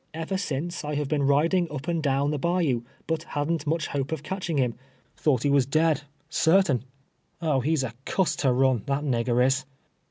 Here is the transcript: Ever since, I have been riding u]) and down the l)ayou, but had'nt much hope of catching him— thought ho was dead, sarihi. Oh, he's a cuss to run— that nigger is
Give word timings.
Ever 0.15 0.35
since, 0.35 0.83
I 0.83 0.95
have 0.95 1.07
been 1.07 1.21
riding 1.27 1.67
u]) 1.67 1.79
and 1.87 2.01
down 2.01 2.31
the 2.31 2.39
l)ayou, 2.39 2.81
but 3.05 3.21
had'nt 3.21 3.67
much 3.67 3.85
hope 3.85 4.11
of 4.11 4.23
catching 4.23 4.57
him— 4.57 4.73
thought 5.15 5.43
ho 5.43 5.49
was 5.51 5.67
dead, 5.67 6.01
sarihi. 6.27 6.81
Oh, 7.39 7.59
he's 7.59 7.83
a 7.83 7.93
cuss 8.05 8.35
to 8.37 8.51
run— 8.51 8.81
that 8.87 9.03
nigger 9.03 9.45
is 9.45 9.63